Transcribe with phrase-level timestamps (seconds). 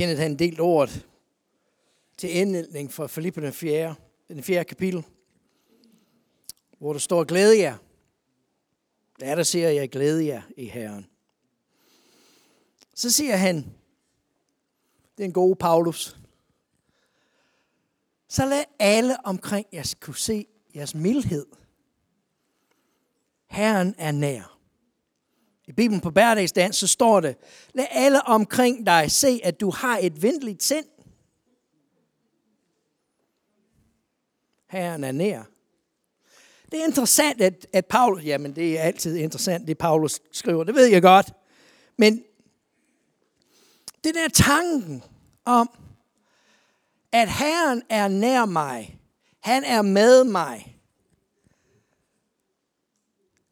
[0.00, 1.06] Kenneth han delt ordet
[2.16, 3.94] til indledning fra Filippo den 4.
[4.28, 4.64] den 4.
[4.64, 5.04] kapitel,
[6.78, 7.76] hvor der står, glæde jer.
[9.20, 11.06] Der der siger jeg, glæde jer i Herren.
[12.94, 13.74] Så siger han,
[15.18, 16.16] den gode Paulus,
[18.28, 21.46] så lad alle omkring jer kunne se jeres mildhed.
[23.46, 24.59] Herren er nær.
[25.70, 27.36] I Bibelen på hverdagsdans, så står det,
[27.74, 30.86] lad alle omkring dig se, at du har et venligt sind.
[34.68, 35.42] Herren er nær.
[36.70, 40.74] Det er interessant, at, at Paulus, jamen det er altid interessant, det Paulus skriver, det
[40.74, 41.32] ved jeg godt.
[41.98, 42.22] Men
[44.04, 45.02] det der tanken
[45.44, 45.70] om,
[47.12, 49.00] at Herren er nær mig,
[49.40, 50.79] han er med mig,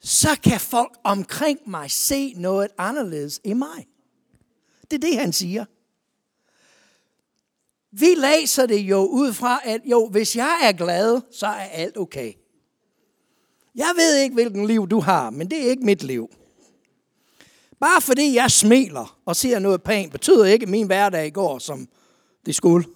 [0.09, 3.87] så kan folk omkring mig se noget anderledes i mig.
[4.91, 5.65] Det er det, han siger.
[7.91, 11.97] Vi læser det jo ud fra, at jo, hvis jeg er glad, så er alt
[11.97, 12.33] okay.
[13.75, 16.31] Jeg ved ikke, hvilken liv du har, men det er ikke mit liv.
[17.81, 21.89] Bare fordi jeg smiler og ser noget pænt, betyder ikke, at min hverdag går, som
[22.47, 22.89] det skulle.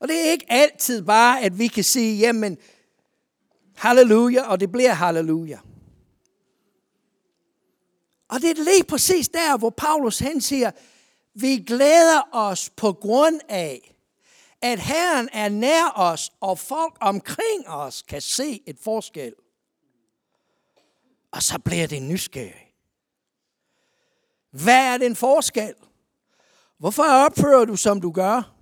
[0.00, 2.58] Og det er ikke altid bare, at vi kan sige, jamen,
[3.78, 5.58] halleluja, og det bliver halleluja.
[8.28, 10.70] Og det er lige præcis der, hvor Paulus han siger,
[11.34, 13.94] vi glæder os på grund af,
[14.62, 19.34] at Herren er nær os, og folk omkring os kan se et forskel.
[21.30, 22.74] Og så bliver det nysgerrig.
[24.50, 25.74] Hvad er den forskel?
[26.78, 28.57] Hvorfor opfører du, som du gør?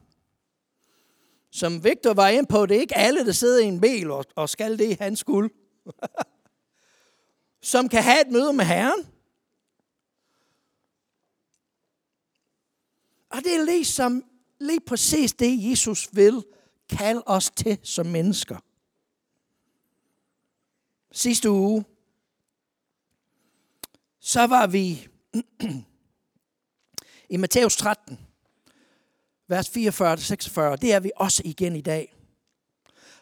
[1.56, 4.24] Som Victor var ind på, det er ikke alle, der sidder i en bil og,
[4.34, 5.50] og skal det, han skulle.
[7.72, 9.06] Som kan have et møde med Herren.
[13.30, 14.24] Og det er ligesom
[14.60, 16.44] lige præcis det, Jesus vil
[16.88, 18.58] kalde os til som mennesker.
[21.12, 21.84] Sidste uge,
[24.20, 25.08] så var vi
[27.34, 28.25] i Matthæus 13,
[29.48, 30.76] vers 44-46.
[30.76, 32.14] Det er vi også igen i dag.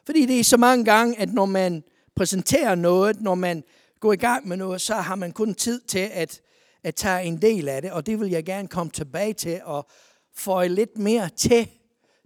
[0.06, 1.84] Fordi det er så mange gange, at når man
[2.16, 3.64] præsenterer noget, når man
[4.00, 6.40] går i gang med noget, så har man kun tid til at,
[6.82, 9.86] at tage en del af det, og det vil jeg gerne komme tilbage til og
[10.34, 11.68] få lidt mere til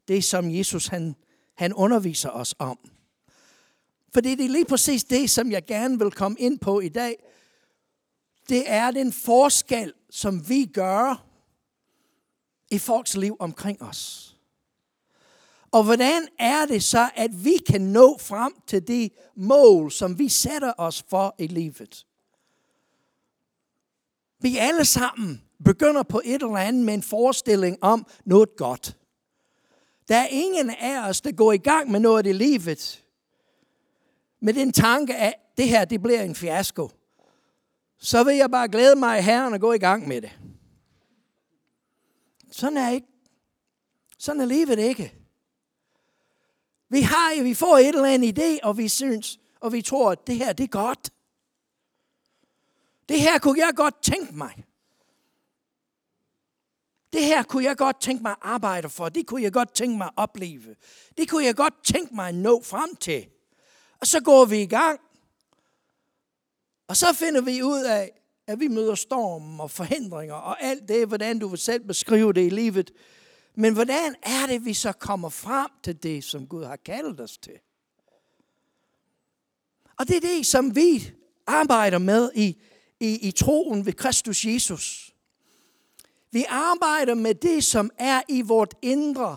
[0.08, 1.16] det, som Jesus han,
[1.56, 2.78] han underviser os om.
[4.14, 7.16] For det er lige præcis det, som jeg gerne vil komme ind på i dag.
[8.48, 11.27] Det er den forskel, som vi gør
[12.70, 14.34] i folks liv omkring os.
[15.70, 20.28] Og hvordan er det så, at vi kan nå frem til det mål, som vi
[20.28, 22.06] sætter os for i livet?
[24.40, 28.96] Vi alle sammen begynder på et eller andet med en forestilling om noget godt.
[30.08, 33.04] Der er ingen af os, der går i gang med noget i livet,
[34.40, 36.90] med den tanke, at det her det bliver en fiasko.
[37.98, 40.38] Så vil jeg bare glæde mig i Herren og gå i gang med det.
[42.50, 43.06] Sådan er ikke.
[44.19, 45.14] Sådan er livet ikke.
[46.88, 50.26] Vi har vi får et eller andet idé, og vi synes, og vi tror, at
[50.26, 51.12] det her, det er godt.
[53.08, 54.64] Det her kunne jeg godt tænke mig.
[57.12, 59.08] Det her kunne jeg godt tænke mig at arbejde for.
[59.08, 60.76] Det kunne jeg godt tænke mig at opleve.
[61.19, 63.28] Det kunne jeg godt tænke mig at nå frem til.
[64.00, 65.00] Og så går vi i gang.
[66.88, 68.17] Og så finder vi ud af,
[68.48, 72.47] at vi møder storm og forhindringer og alt det, hvordan du vil selv beskrive det
[72.47, 72.91] i livet.
[73.54, 77.38] Men hvordan er det, vi så kommer frem til det, som Gud har kaldet os
[77.38, 77.58] til?
[79.98, 81.10] Og det er det, som vi
[81.47, 82.56] arbejder med i,
[83.00, 85.14] i, i troen ved Kristus Jesus.
[86.32, 89.37] Vi arbejder med det, som er i vort indre,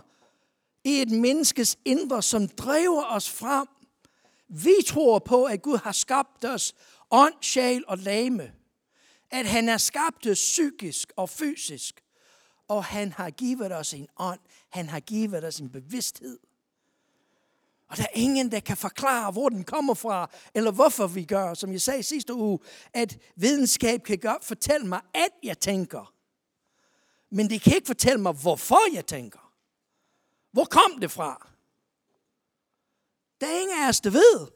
[0.83, 3.67] i et menneskes indre, som driver os frem.
[4.49, 6.75] Vi tror på, at Gud har skabt os
[7.11, 8.60] ånd, sjæl og lame
[9.31, 12.01] at han er skabt psykisk og fysisk,
[12.67, 14.39] og han har givet os en ånd,
[14.69, 16.39] han har givet os en bevidsthed.
[17.87, 21.53] Og der er ingen, der kan forklare, hvor den kommer fra, eller hvorfor vi gør,
[21.53, 22.59] som jeg sagde sidste uge,
[22.93, 26.13] at videnskab kan godt fortælle mig, at jeg tænker.
[27.29, 29.53] Men det kan ikke fortælle mig, hvorfor jeg tænker.
[30.51, 31.47] Hvor kom det fra?
[33.41, 34.47] Der er ingen af os, der ved.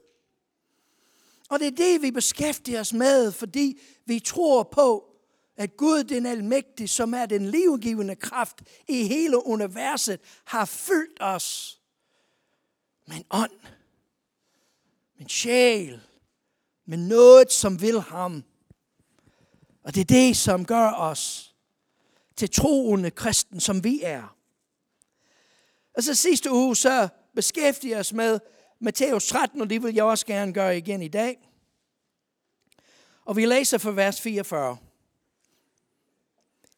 [1.50, 5.16] Og det er det, vi beskæftiger os med, fordi vi tror på,
[5.58, 11.80] at Gud den almægtige, som er den livgivende kraft i hele universet, har fyldt os
[13.08, 13.52] med en ånd,
[15.16, 16.02] med en sjæl,
[16.86, 18.44] med noget, som vil ham.
[19.84, 21.56] Og det er det, som gør os
[22.36, 24.36] til troende kristen, som vi er.
[25.98, 28.40] Og så sidste uge, så beskæftiger os med
[28.80, 31.50] Matthæus 13, og det vil jeg også gerne gøre igen i dag.
[33.26, 34.78] Og vi læser fra vers 44.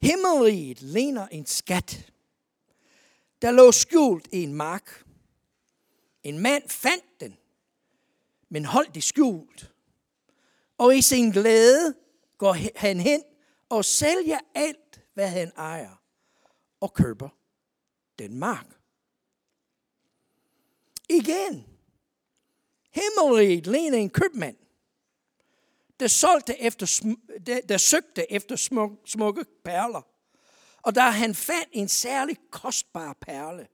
[0.02, 2.12] Himmelriget ligner en skat,
[3.42, 5.06] der lå skjult i en mark.
[6.24, 7.38] En mand fandt den,
[8.50, 9.72] men holdt det skjult.
[10.78, 11.96] Og i sin glæde
[12.38, 13.24] går han hen
[13.70, 16.02] og sælger alt, hvad han ejer,
[16.80, 17.30] og køber
[18.20, 18.68] den mark.
[21.10, 21.66] Igen.
[22.92, 24.58] Himmelriget ligner en købmand,
[26.00, 27.16] der, solgte efter,
[27.46, 30.02] der, der søgte efter smuk, smukke perler.
[30.82, 33.68] Og da han fandt en særlig kostbar perle,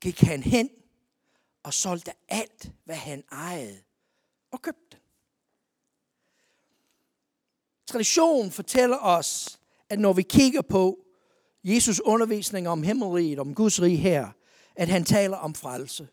[0.00, 0.70] gik han hen
[1.62, 3.82] og solgte alt, hvad han ejede,
[4.50, 5.00] og købte den.
[7.86, 11.06] Traditionen fortæller os, at når vi kigger på
[11.64, 14.28] Jesus undervisning om himmeriget, om Guds rige her,
[14.76, 16.08] at han taler om frelse.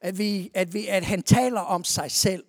[0.00, 2.44] At, vi, at, vi, at han taler om sig selv.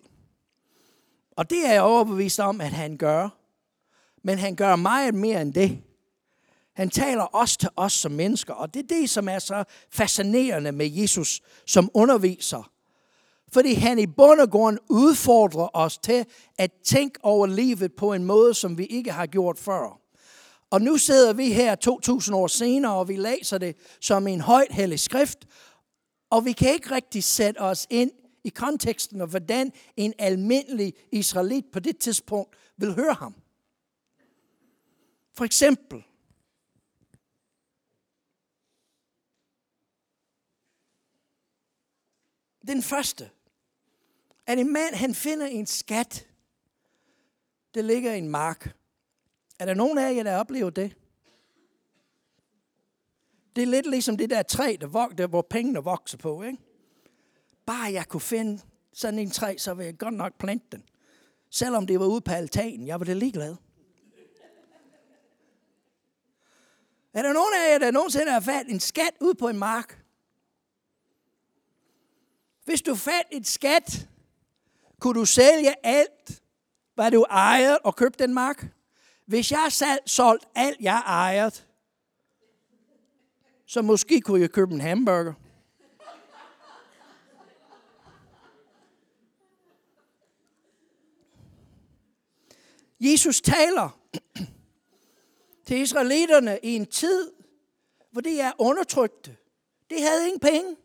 [1.36, 3.28] Og det er jeg overbevist om, at han gør.
[4.24, 5.82] Men han gør meget mere end det.
[6.74, 10.72] Han taler også til os som mennesker, og det er det, som er så fascinerende
[10.72, 12.70] med Jesus som underviser.
[13.52, 16.26] Fordi han i bund og grund udfordrer os til
[16.58, 20.00] at tænke over livet på en måde, som vi ikke har gjort før.
[20.70, 24.72] Og nu sidder vi her 2000 år senere, og vi læser det som en højt
[24.72, 25.38] hellig skrift,
[26.30, 28.10] og vi kan ikke rigtig sætte os ind
[28.44, 33.34] i konteksten af, hvordan en almindelig israelit på det tidspunkt vil høre ham.
[35.32, 36.04] For eksempel,
[42.66, 43.30] den første,
[44.46, 46.28] at en mand han finder en skat,
[47.74, 48.76] der ligger i en mark.
[49.58, 50.96] Er der nogen af jer, der oplever det?
[53.56, 56.42] Det er lidt ligesom det der træ, der vokser, hvor pengene vokser på.
[56.42, 56.58] Ikke?
[57.66, 58.62] Bare jeg kunne finde
[58.92, 60.84] sådan en træ, så ville jeg godt nok plante den.
[61.50, 63.56] Selvom det var ude på altanen, jeg var det ligeglad.
[67.14, 70.04] Er der nogen af jer, der nogensinde har fat en skat ud på en mark?
[72.64, 74.08] Hvis du fandt et skat,
[75.00, 76.42] kunne du sælge alt,
[76.94, 78.66] hvad du ejede, og købte den mark?
[79.26, 81.50] Hvis jeg salg, solgte alt, jeg ejede,
[83.66, 85.32] så måske kunne jeg købe en hamburger.
[93.02, 94.00] Jesus taler
[95.66, 97.32] til israelitterne i en tid,
[98.10, 99.36] hvor det er undertrykte.
[99.90, 100.76] Det havde ingen penge.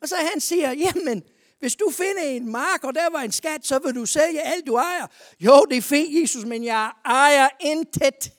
[0.00, 1.22] Og så han siger, jamen,
[1.58, 4.66] hvis du finder en mark, og der var en skat, så vil du sælge alt,
[4.66, 5.06] du ejer.
[5.40, 8.32] Jo, det er fint, Jesus, men jeg ejer intet.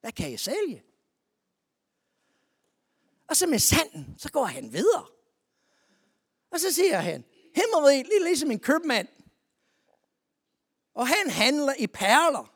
[0.00, 0.82] Hvad kan jeg sælge?
[3.28, 5.06] Og så med sanden, så går han videre.
[6.50, 7.24] Og så siger han,
[7.54, 9.08] himmeriget, lige ligesom en købmand.
[11.00, 12.52] Og han handler i perler.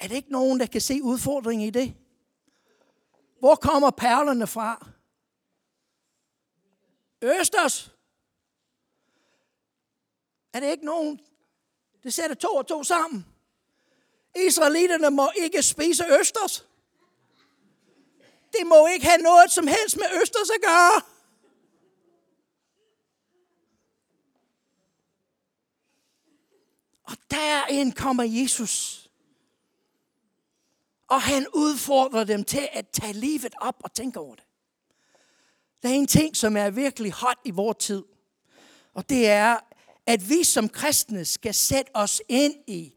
[0.00, 1.94] Er det ikke nogen, der kan se udfordringen i det?
[3.38, 4.86] Hvor kommer perlerne fra?
[7.22, 7.94] Østers.
[10.52, 11.20] Er det ikke nogen,
[12.02, 13.26] det sætter to og to sammen?
[14.36, 16.66] Israelitterne må ikke spise østers.
[18.52, 21.15] Det må ikke have noget som helst med østers at gøre.
[27.06, 29.02] Og derind kommer Jesus.
[31.08, 34.44] Og han udfordrer dem til at tage livet op og tænke over det.
[35.82, 38.04] Der er en ting, som er virkelig hot i vores tid.
[38.94, 39.58] Og det er,
[40.06, 42.92] at vi som kristne skal sætte os ind i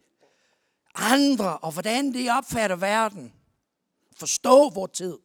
[0.95, 3.33] andre, og hvordan de opfatter verden.
[4.17, 5.17] Forstå vores tid.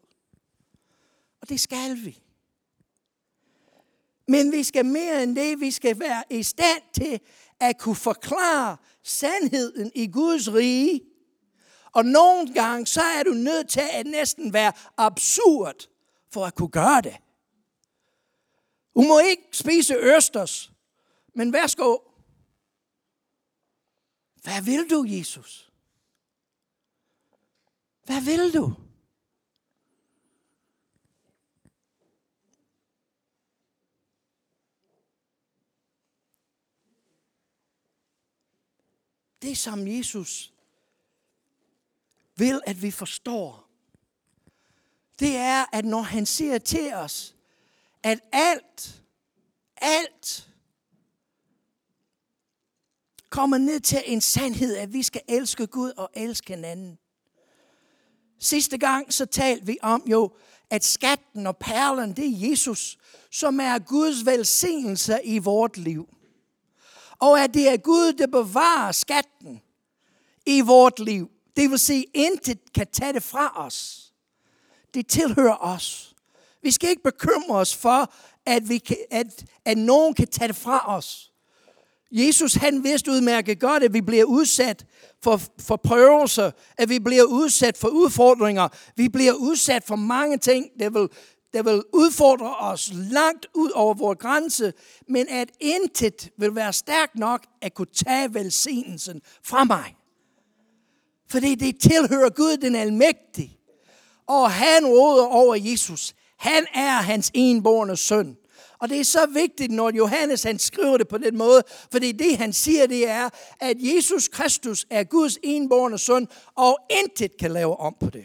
[1.41, 2.19] Og det skal vi.
[4.29, 5.61] Men vi skal mere end det.
[5.61, 7.21] Vi skal være i stand til
[7.61, 11.01] at kunne forklare sandheden i Guds rige.
[11.93, 15.89] Og nogle gange, så er du nødt til at næsten være absurd
[16.33, 17.17] for at kunne gøre det.
[18.97, 20.73] Du må ikke spise østers,
[21.35, 21.97] men værsgo.
[24.43, 25.71] Hvad vil du, Jesus?
[28.05, 28.75] Hvad vil du?
[39.45, 40.53] Det som Jesus
[42.37, 43.69] vil, at vi forstår,
[45.19, 47.35] det er, at når han siger til os,
[48.03, 49.03] at alt,
[49.77, 50.51] alt
[53.29, 56.99] kommer ned til en sandhed, at vi skal elske Gud og elske hinanden.
[58.39, 60.37] Sidste gang så talte vi om jo,
[60.71, 62.99] at skatten og perlen, det er Jesus,
[63.31, 66.09] som er Guds velsignelse i vort liv.
[67.21, 69.61] Og at det er Gud, der bevarer skatten
[70.47, 71.31] i vort liv.
[71.57, 74.11] Det vil sige, intet kan tage det fra os.
[74.95, 76.15] Det tilhører os.
[76.63, 78.13] Vi skal ikke bekymre os for,
[78.47, 81.31] at, vi kan, at, at nogen kan tage det fra os.
[82.11, 84.87] Jesus han vidste udmærket godt, at vi bliver udsat
[85.23, 90.67] for, for prøvelser, at vi bliver udsat for udfordringer, vi bliver udsat for mange ting,
[90.81, 91.09] der vil,
[91.55, 94.73] der vil udfordre os langt ud over vores grænse,
[95.09, 99.97] men at intet vil være stærkt nok at kunne tage velsignelsen fra mig.
[101.31, 103.59] Fordi det tilhører Gud den almægtige.
[104.27, 106.15] Og han råder over Jesus.
[106.37, 108.37] Han er hans enborne søn.
[108.79, 112.37] Og det er så vigtigt, når Johannes han skriver det på den måde, fordi det
[112.37, 113.29] han siger, det er,
[113.61, 118.25] at Jesus Kristus er Guds enborne søn, og intet kan lave om på det.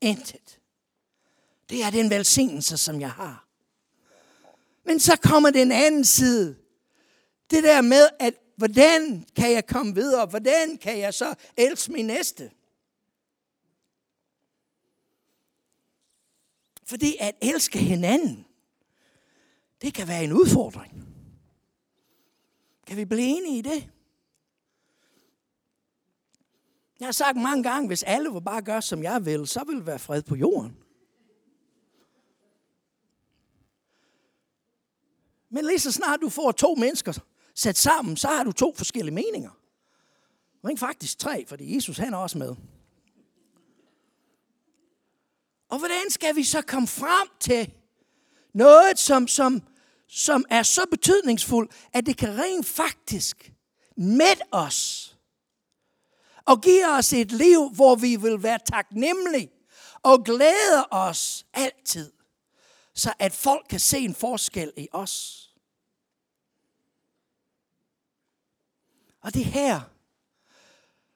[0.00, 0.58] Intet.
[1.68, 3.48] Det er den velsignelse, som jeg har.
[4.84, 6.56] Men så kommer den anden side.
[7.50, 10.26] Det der med, at hvordan kan jeg komme videre?
[10.26, 12.50] Hvordan kan jeg så elske min næste?
[16.84, 18.46] Fordi at elske hinanden,
[19.82, 21.06] det kan være en udfordring.
[22.86, 23.90] Kan vi blive enige i det?
[27.00, 29.76] Jeg har sagt mange gange, hvis alle vil bare gøre, som jeg vil, så vil
[29.76, 30.76] der være fred på jorden.
[35.56, 37.12] Men lige så snart du får to mennesker
[37.54, 39.50] sat sammen, så har du to forskellige meninger.
[40.62, 42.56] Men ikke faktisk tre, fordi Jesus han er også med.
[45.68, 47.72] Og hvordan skal vi så komme frem til
[48.54, 49.62] noget, som, som,
[50.08, 53.52] som er så betydningsfuldt, at det kan rent faktisk
[53.96, 55.12] med os
[56.44, 59.50] og give os et liv, hvor vi vil være taknemmelige
[60.02, 62.12] og glæde os altid,
[62.96, 65.42] så at folk kan se en forskel i os.
[69.20, 69.80] Og det her,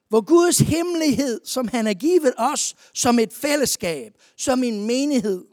[0.09, 5.45] hvor Guds hemmelighed, som han har givet os som et fællesskab, som en menighed,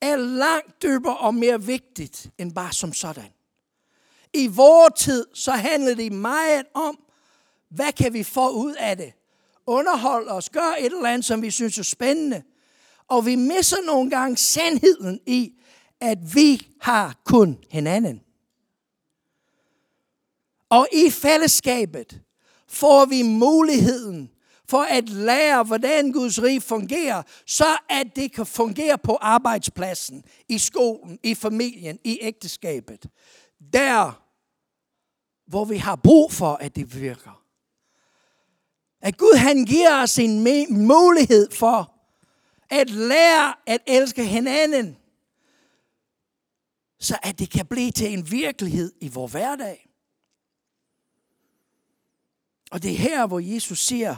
[0.00, 3.32] er langt dybere og mere vigtigt end bare som sådan.
[4.32, 7.04] I vores tid, så handler det meget om,
[7.68, 9.12] hvad kan vi få ud af det?
[9.66, 12.42] Underhold os, gør et eller andet, som vi synes er spændende.
[13.08, 15.52] Og vi misser nogle gange sandheden i,
[16.00, 18.20] at vi har kun hinanden.
[20.68, 22.20] Og i fællesskabet
[22.68, 24.30] får vi muligheden
[24.68, 30.58] for at lære, hvordan Guds rige fungerer, så at det kan fungere på arbejdspladsen, i
[30.58, 33.06] skolen, i familien, i ægteskabet.
[33.72, 34.22] Der,
[35.46, 37.42] hvor vi har brug for, at det virker.
[39.02, 41.95] At Gud han giver os en mulighed for
[42.70, 44.96] at lære at elske hinanden,
[46.98, 49.88] så at det kan blive til en virkelighed i vores hverdag.
[52.70, 54.16] Og det er her, hvor Jesus siger,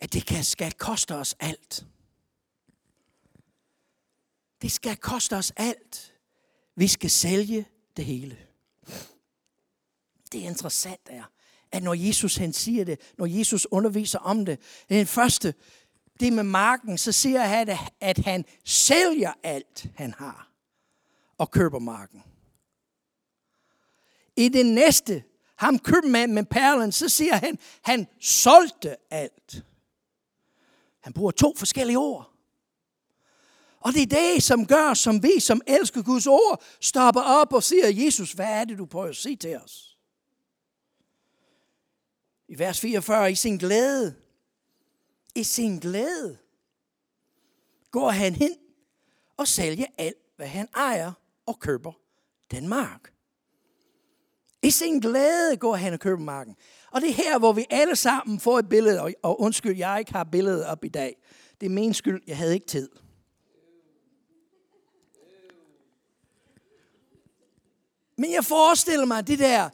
[0.00, 1.86] at det kan, skal koste os alt.
[4.62, 6.14] Det skal koste os alt.
[6.74, 8.38] Vi skal sælge det hele.
[10.32, 11.24] Det er interessant er,
[11.72, 15.54] at når Jesus han siger det, når Jesus underviser om det, den første,
[16.22, 20.48] det med marken, så siger han, at han sælger alt, han har,
[21.38, 22.22] og køber marken.
[24.36, 25.24] I det næste,
[25.56, 29.64] ham købmanden med perlen, så siger han, han solgte alt.
[31.00, 32.32] Han bruger to forskellige ord.
[33.80, 37.62] Og det er det, som gør, som vi, som elsker Guds ord, stopper op og
[37.62, 39.98] siger, Jesus, hvad er det, du prøver at sige til os?
[42.48, 44.14] I vers 44, i sin glæde,
[45.34, 46.38] i sin glæde,
[47.90, 48.56] går han hen
[49.36, 51.12] og sælger alt, hvad han ejer
[51.46, 51.92] og køber
[52.50, 53.12] den mark.
[54.62, 56.56] I sin glæde går han og køber marken.
[56.90, 60.12] Og det er her, hvor vi alle sammen får et billede, og, undskyld, jeg ikke
[60.12, 61.16] har billedet op i dag.
[61.60, 62.88] Det er min skyld, jeg havde ikke tid.
[68.16, 69.70] Men jeg forestiller mig det der,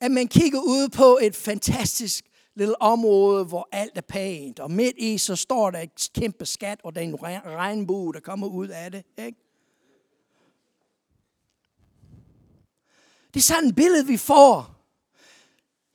[0.00, 2.24] at man kigger ud på et fantastisk
[2.54, 6.80] lille område, hvor alt er pænt, og midt i så står der et kæmpe skat,
[6.84, 9.04] og der er en regnbue, der kommer ud af det.
[9.18, 9.38] Ikke?
[13.34, 14.74] Det er sådan et billede, vi får.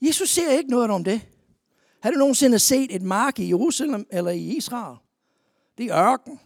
[0.02, 1.22] Jesus siger ikke noget om det.
[2.00, 4.98] Har du nogensinde set et mark i Jerusalem eller i Israel?
[5.78, 6.40] Det er ørken.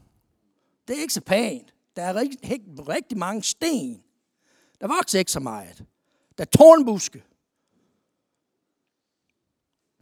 [0.87, 1.73] Det er ikke så pænt.
[1.95, 2.39] Der er rigtig,
[2.87, 4.03] rigtig mange sten.
[4.81, 5.85] Der vokser ikke så meget.
[6.37, 7.23] Der er tårnbuske.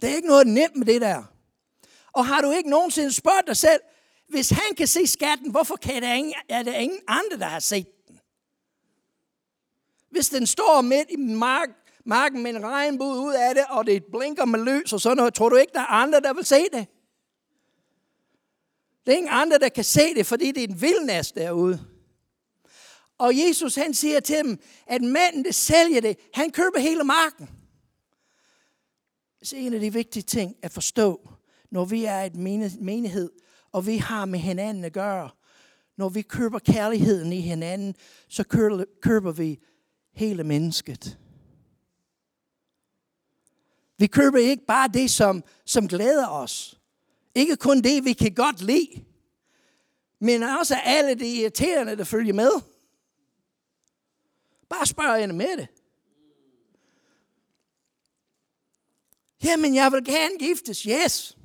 [0.02, 1.24] Det er ikke noget nemt med det der.
[2.12, 3.82] Og har du ikke nogensinde spurgt dig selv,
[4.30, 7.60] hvis han kan se skatten, hvorfor kan der ingen, er der ingen andre, der har
[7.60, 8.20] set den?
[10.10, 11.70] Hvis den står midt i mark,
[12.06, 15.34] marken med en regnbue ud af det, og det blinker med løs og sådan noget,
[15.34, 16.88] tror du ikke, der er andre, der vil se det?
[19.06, 21.86] Der er ingen andre, der kan se det, fordi det er en vildnæs derude.
[23.18, 27.50] Og Jesus han siger til dem, at manden, der sælger det, han køber hele marken.
[29.44, 31.30] Så en af de vigtige ting at forstå,
[31.72, 32.36] når vi er et
[32.80, 33.30] menighed,
[33.72, 35.30] og vi har med hinanden at gøre.
[35.98, 37.96] Når vi køber kærligheden i hinanden,
[38.28, 38.44] så
[39.02, 39.60] køber vi
[40.14, 41.20] hele mennesket.
[43.98, 46.80] Vi køber ikke bare det, som, som glæder os.
[47.36, 49.06] Ikke kun det, vi kan godt lide.
[50.20, 52.52] Men også alle de irriterende, der følger med.
[54.70, 55.68] Bare spørg hende med det.
[59.44, 60.84] Jamen, jeg vil gerne giftes.
[60.84, 61.38] Yes.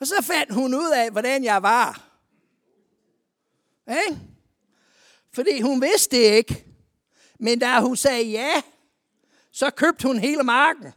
[0.00, 2.10] Og så fandt hun ud af, hvordan jeg var.
[3.88, 4.20] Ikke?
[5.32, 6.66] Fordi hun vidste det ikke.
[7.38, 8.62] Men da hun sagde ja,
[9.50, 10.92] så købte hun hele marken.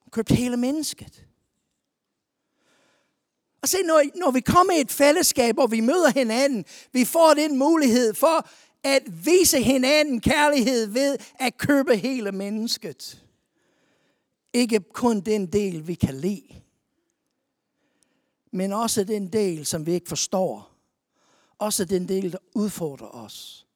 [0.00, 1.24] Hun købte hele mennesket.
[3.62, 7.34] Og se, når, når vi kommer i et fællesskab, og vi møder hinanden, vi får
[7.34, 8.48] den mulighed for
[8.84, 13.24] at vise hinanden kærlighed ved at købe hele mennesket.
[14.52, 16.62] Ikke kun den del, vi kan lide,
[18.52, 20.74] men også den del, som vi ikke forstår.
[21.58, 23.66] Også den del, der udfordrer os.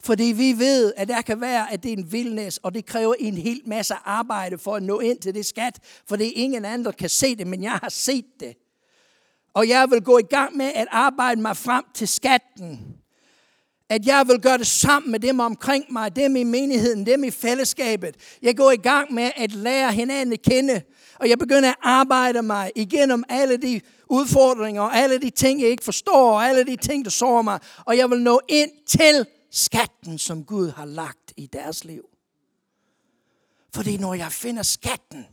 [0.00, 3.14] Fordi vi ved, at der kan være, at det er en vildnæs, og det kræver
[3.18, 6.64] en hel masse arbejde for at nå ind til det skat, for det er ingen
[6.64, 8.56] andre, kan se det, men jeg har set det.
[9.54, 13.01] Og jeg vil gå i gang med at arbejde mig frem til skatten
[13.92, 17.30] at jeg vil gøre det sammen med dem omkring mig, dem i menigheden, dem i
[17.30, 18.16] fællesskabet.
[18.42, 20.82] Jeg går i gang med at lære hinanden at kende,
[21.20, 25.68] og jeg begynder at arbejde mig igennem alle de udfordringer, og alle de ting, jeg
[25.68, 27.60] ikke forstår, og alle de ting, der sårer mig.
[27.86, 32.02] Og jeg vil nå ind til skatten, som Gud har lagt i deres liv.
[33.74, 35.26] Fordi når jeg finder skatten,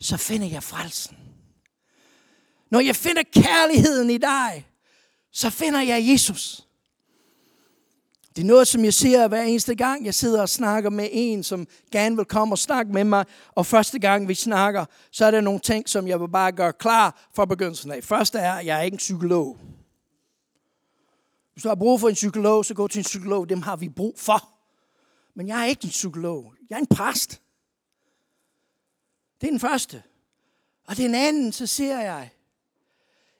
[0.00, 1.16] så finder jeg frelsen.
[2.70, 4.66] Når jeg finder kærligheden i dig,
[5.32, 6.64] så finder jeg Jesus.
[8.36, 11.42] Det er noget, som jeg ser hver eneste gang, jeg sidder og snakker med en,
[11.42, 13.24] som gerne vil komme og snakke med mig.
[13.54, 16.72] Og første gang, vi snakker, så er der nogle ting, som jeg vil bare gøre
[16.72, 18.04] klar fra begyndelsen af.
[18.04, 19.58] Første er, at jeg er ikke en psykolog.
[21.52, 23.48] Hvis du har brug for en psykolog, så gå til en psykolog.
[23.48, 24.48] Dem har vi brug for.
[25.34, 26.54] Men jeg er ikke en psykolog.
[26.70, 27.40] Jeg er en præst.
[29.40, 30.02] Det er den første.
[30.88, 32.30] Og den anden, så siger jeg,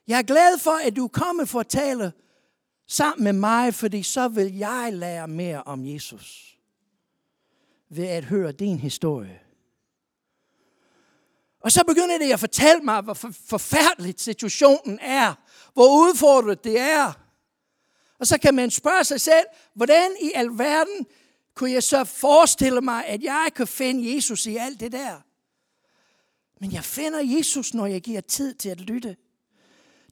[0.07, 2.13] jeg er glad for, at du er kommet for at tale
[2.87, 6.57] sammen med mig, fordi så vil jeg lære mere om Jesus
[7.89, 9.39] ved at høre din historie.
[11.59, 13.13] Og så begynder det at fortælle mig, hvor
[13.47, 15.33] forfærdeligt situationen er,
[15.73, 17.13] hvor udfordret det er.
[18.19, 21.05] Og så kan man spørge sig selv, hvordan i alverden
[21.55, 25.21] kunne jeg så forestille mig, at jeg kan finde Jesus i alt det der?
[26.61, 29.15] Men jeg finder Jesus, når jeg giver tid til at lytte.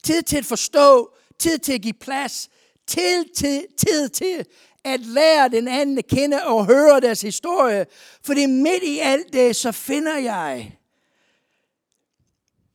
[0.04, 2.50] Tid til at forstå, tid til at give plads,
[2.94, 4.46] til, til, tid til
[4.84, 7.86] at lære den anden at kende og høre deres historie.
[8.22, 10.78] Fordi midt i alt det, så finder jeg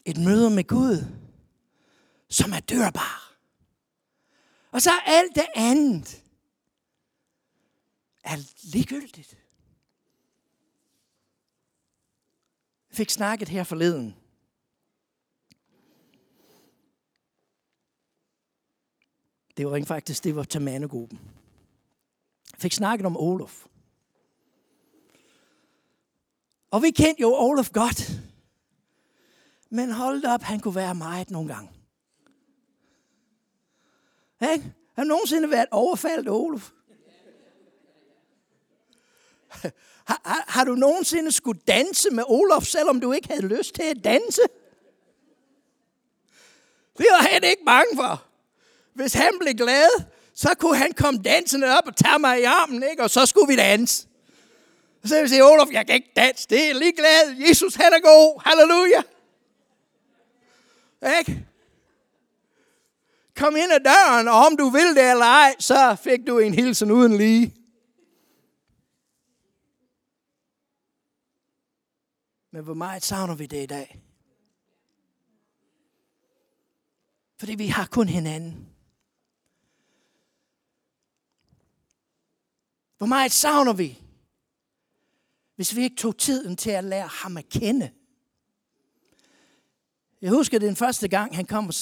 [0.05, 1.05] et møde med Gud,
[2.29, 3.35] som er dørbar.
[4.71, 6.23] Og så alt det andet
[8.25, 9.37] er ligegyldigt.
[12.91, 14.17] Jeg fik snakket her forleden
[19.59, 21.21] Det var rent faktisk, det var Tamanegruppen.
[22.53, 23.67] Jeg fik snakket om Olof.
[26.71, 28.11] Og vi kendte jo Olof godt.
[29.71, 31.71] Men hold op, han kunne være meget nogle gange.
[34.41, 34.63] Hey,
[34.97, 36.71] har du nogensinde været overfaldt, Olof?
[39.49, 39.73] Har,
[40.25, 44.05] har, har du nogensinde skulle danse med Olof, selvom du ikke havde lyst til at
[44.05, 44.43] danse?
[46.99, 48.28] Det var han ikke bange for
[48.99, 52.83] hvis han blev glad, så kunne han komme dansende op og tage mig i armen,
[52.83, 53.03] ikke?
[53.03, 54.07] og så skulle vi danse.
[55.03, 57.37] Og så vil jeg sige, Olof, jeg kan ikke danse, det er lige glad.
[57.49, 58.43] Jesus, han er god.
[58.45, 59.03] Halleluja.
[61.19, 61.47] Ikke?
[63.37, 66.55] Kom ind ad døren, og om du vil det eller ej, så fik du en
[66.55, 67.55] hilsen uden lige.
[72.53, 74.01] Men hvor meget savner vi det i dag?
[77.39, 78.78] Fordi vi har kun hinanden.
[82.99, 84.03] Hvor meget savner vi,
[85.57, 87.91] hvis vi ikke tog tiden til at lære ham at kende?
[90.23, 91.75] Jeg husker den første gang, han kom og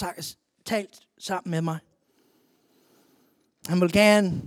[0.64, 1.78] talt sammen med mig.
[3.66, 4.42] Han ville gerne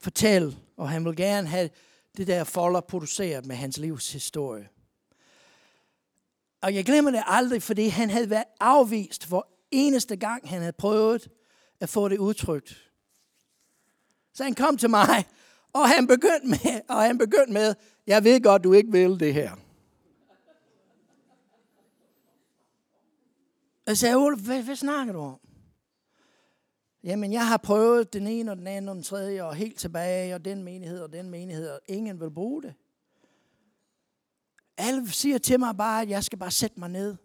[0.00, 1.70] fortælle, og han ville gerne have
[2.16, 4.68] det der folder produceret med hans livs historie.
[6.60, 10.72] Og jeg glemmer det aldrig, fordi han havde været afvist for eneste gang, han havde
[10.72, 11.28] prøvet
[11.80, 12.90] at få det udtrykt.
[14.32, 15.24] Så han kom til mig,
[15.72, 17.74] og han begyndte med, og han begyndte med,
[18.06, 19.56] jeg ved godt, du ikke vil det her.
[23.86, 25.40] Jeg sagde, Ole, hvad, hvad snakker du om?
[27.04, 30.34] Jamen, jeg har prøvet den ene og den anden og den tredje, og helt tilbage,
[30.34, 32.74] og den menighed og den menighed, og ingen vil bruge det.
[34.76, 37.16] Alle siger til mig bare, at jeg skal bare sætte mig ned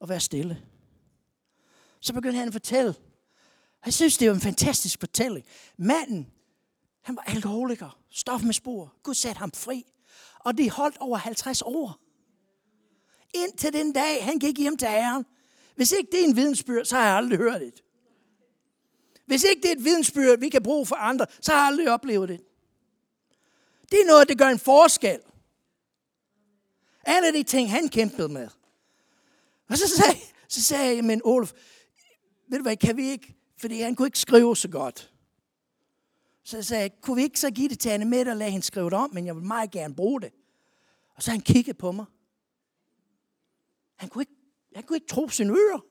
[0.00, 0.62] og være stille.
[2.00, 2.94] Så begyndte han at fortælle.
[3.84, 5.46] Jeg synes, det er en fantastisk fortælling.
[5.76, 6.32] Manden,
[7.08, 7.98] han var alkoholiker,
[8.52, 8.94] spor.
[9.02, 9.86] Gud satte ham fri.
[10.38, 12.00] Og det holdt over 50 år.
[13.34, 15.26] Indtil den dag, han gik hjem til Herren.
[15.76, 17.82] Hvis ikke det er en vidensbyrd, så har jeg aldrig hørt det.
[19.26, 21.90] Hvis ikke det er et vidensbyrd, vi kan bruge for andre, så har jeg aldrig
[21.90, 22.40] oplevet det.
[23.90, 25.20] Det er noget, der gør en forskel.
[27.04, 28.48] Alle de ting, han kæmpede med.
[29.68, 30.18] Og så sagde,
[30.48, 31.52] så sagde jeg, men Olof,
[32.48, 35.12] ved du hvad, kan vi ikke, fordi han kunne ikke skrive så godt.
[36.48, 38.66] Så sagde jeg, kunne vi ikke så give det til Anne Mette og lade hende
[38.66, 40.32] skrive det om, men jeg vil meget gerne bruge det.
[41.14, 42.06] Og så han kiggede på mig.
[43.96, 44.32] Han kunne ikke,
[44.74, 45.84] han kunne ikke tro sine ører.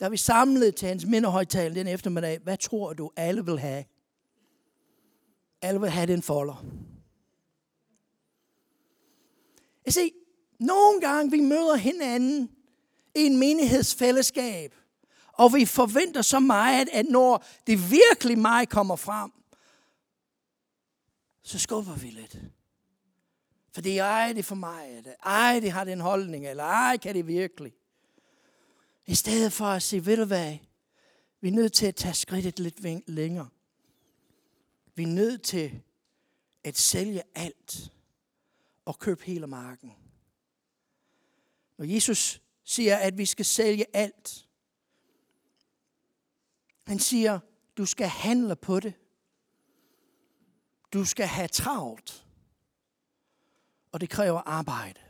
[0.00, 3.84] Da vi samlede til hans mindehøjtale den eftermiddag, hvad tror du, alle vil have?
[5.62, 6.64] Alle vil have den folder.
[9.84, 10.08] Jeg ser,
[10.60, 12.50] nogle gange vi møder hinanden
[13.14, 14.74] i en menighedsfællesskab,
[15.32, 19.30] og vi forventer så meget, at når det virkelig mig kommer frem,
[21.42, 22.36] så skubber vi lidt.
[23.72, 27.26] Fordi ej, det er for mig, ej, det har den holdning, eller ej, kan det
[27.26, 27.74] virkelig.
[29.06, 30.58] I stedet for at sige, ved du hvad,
[31.40, 33.48] vi er nødt til at tage skridtet lidt længere.
[34.94, 35.82] Vi er nødt til
[36.64, 37.92] at sælge alt
[38.84, 39.92] og købe hele marken.
[41.78, 44.48] Når Jesus siger, at vi skal sælge alt,
[46.86, 47.38] han siger,
[47.76, 48.94] du skal handle på det.
[50.92, 52.26] Du skal have travlt.
[53.92, 55.00] Og det kræver arbejde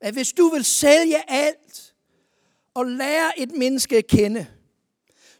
[0.00, 1.94] at hvis du vil sælge alt
[2.74, 4.46] og lære et menneske at kende,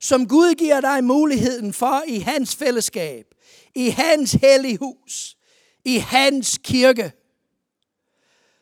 [0.01, 3.35] som Gud giver dig muligheden for i hans fællesskab,
[3.75, 5.37] i hans hellige hus,
[5.85, 7.13] i hans kirke,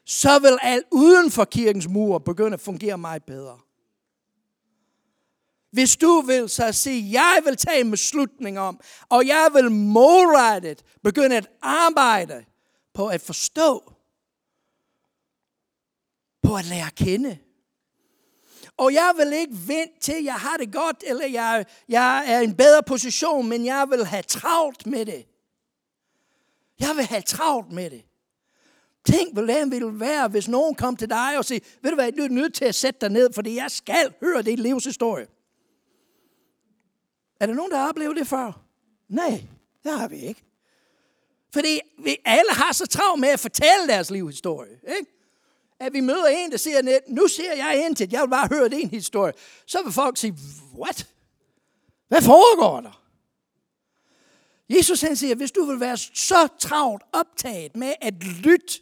[0.05, 3.59] så vil alt uden for kirkens mur begynde at fungere meget bedre.
[5.71, 10.85] Hvis du vil så sige, jeg vil tage en beslutning om, og jeg vil målrettet
[11.03, 12.45] begynde at arbejde
[12.95, 13.93] på at forstå,
[16.43, 17.39] på at lære at kende.
[18.77, 22.45] Og jeg vil ikke vente til, jeg har det godt, eller jeg, jeg er i
[22.45, 25.27] en bedre position, men jeg vil have travlt med det.
[26.81, 28.05] Jeg vil have travlt med det.
[29.05, 32.13] Tænk, hvordan ville det være, hvis nogen kom til dig og sagde, ved du hvad,
[32.13, 35.27] du er nødt til at sætte dig ned, fordi jeg skal høre din livshistorie.
[37.41, 38.61] Er der nogen, der har oplevet det før?
[39.09, 39.45] Nej,
[39.85, 40.45] det har vi ikke.
[41.53, 44.79] Fordi vi alle har så travlt med at fortælle deres livshistorie.
[44.99, 45.19] Ikke?
[45.81, 48.69] at vi møder en, der siger, nu ser jeg ind til, jeg vil bare høre
[48.69, 49.33] din historie.
[49.67, 50.39] Så vil folk sige,
[50.75, 51.09] what?
[52.09, 53.03] Hvad foregår der?
[54.69, 58.81] Jesus han siger, hvis du vil være så travlt optaget med at lytte,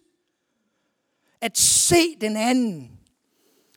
[1.40, 2.95] at se den anden,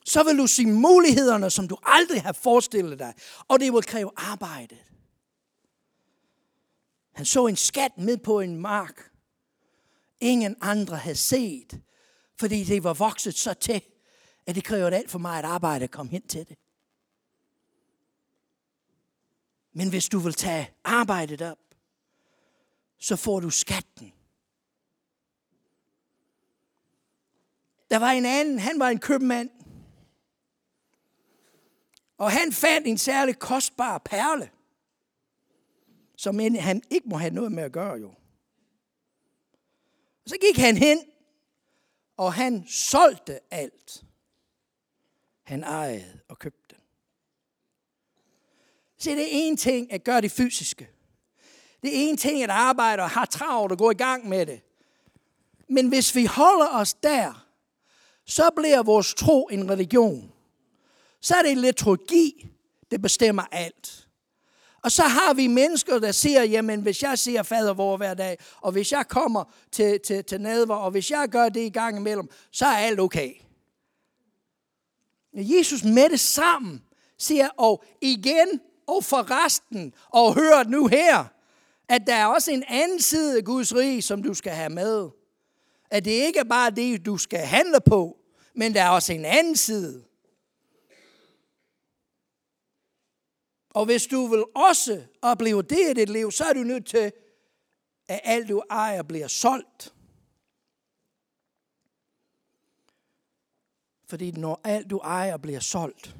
[0.10, 3.14] så vil du se mulighederne, som du aldrig har forestillet dig,
[3.48, 4.78] og det vil kræve arbejde.
[7.12, 9.12] Han så en skat med på en mark,
[10.20, 11.82] ingen andre havde set,
[12.40, 13.82] fordi det var vokset så til,
[14.46, 16.58] at det krævede alt for meget arbejde at komme hen til det.
[19.74, 21.60] Men hvis du vil tage arbejdet op,
[23.00, 24.14] så får du skatten.
[27.90, 29.59] Der var en anden, han var en købmand.
[32.20, 34.50] Og han fandt en særlig kostbar perle,
[36.16, 38.14] som han ikke må have noget med at gøre jo.
[40.26, 41.00] Så gik han hen
[42.18, 44.04] og han solgte alt.
[45.44, 46.78] Han ejede og købte den.
[48.98, 50.90] Se, det er en ting at gøre det fysiske.
[51.82, 54.62] Det er en ting at arbejde og have travlt og gå i gang med det.
[55.70, 57.48] Men hvis vi holder os der,
[58.26, 60.34] så bliver vores tro en religion.
[61.22, 62.48] Så er det liturgi,
[62.92, 64.08] det bestemmer alt.
[64.84, 68.38] Og så har vi mennesker, der siger, jamen hvis jeg siger fader vor hver dag,
[68.62, 71.98] og hvis jeg kommer til, til, til nadver, og hvis jeg gør det i gang
[71.98, 73.34] imellem, så er alt okay.
[75.34, 76.84] Jesus med det sammen
[77.18, 81.26] siger, og igen og for resten, og hør nu her,
[81.90, 85.10] at der er også en anden side af Guds rige, som du skal have med.
[85.92, 88.18] At det ikke er bare det, du skal handle på,
[88.56, 90.04] men der er også en anden side.
[93.70, 97.12] Og hvis du vil også opleve det i dit liv, så er du nødt til,
[98.08, 99.94] at alt du ejer bliver solgt.
[104.06, 106.16] Fordi når alt du ejer bliver solgt,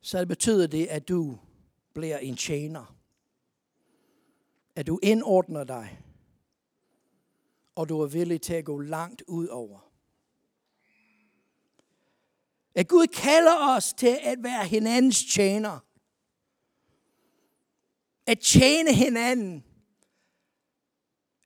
[0.00, 1.38] så betyder det, at du
[1.94, 2.96] bliver en tjener.
[4.76, 6.00] At du indordner dig,
[7.74, 9.83] og du er villig til at gå langt ud over.
[12.74, 15.78] At Gud kalder os til at være hinandens tjener.
[18.26, 19.64] At tjene hinanden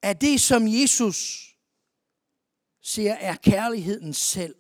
[0.03, 1.49] er det, som Jesus
[2.83, 4.55] siger er kærligheden selv.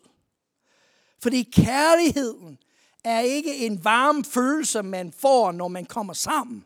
[1.22, 2.58] Fordi kærligheden
[3.04, 6.64] er ikke en varm følelse, man får, når man kommer sammen.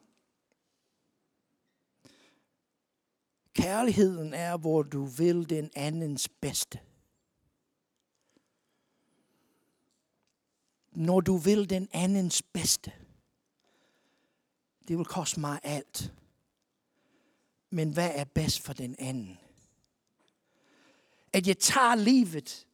[3.55, 6.81] Kærligheden er, hvor du vil den andens bedste.
[10.93, 12.93] Når du vil den andens bedste.
[14.89, 16.13] Det vil koste mig alt.
[17.71, 19.39] Men hvad er bedst for den anden?
[21.33, 22.67] At jeg tager livet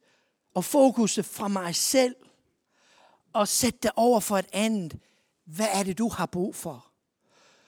[0.53, 2.15] og fokuset fra mig selv
[3.33, 4.99] og sætte det over for et andet.
[5.45, 6.91] Hvad er det, du har brug for?